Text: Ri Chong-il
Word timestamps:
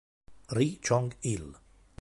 Ri 0.57 0.79
Chong-il 0.81 1.45